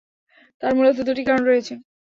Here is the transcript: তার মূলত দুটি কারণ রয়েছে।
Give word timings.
তার 0.63 0.71
মূলত 0.77 0.97
দুটি 1.07 1.23
কারণ 1.27 1.43
রয়েছে। 1.45 1.73